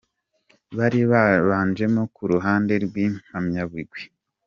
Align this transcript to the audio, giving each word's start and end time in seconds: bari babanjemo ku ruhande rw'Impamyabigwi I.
bari 0.77 0.99
babanjemo 1.11 2.01
ku 2.15 2.23
ruhande 2.31 2.73
rw'Impamyabigwi 2.85 4.03
I. 4.07 4.09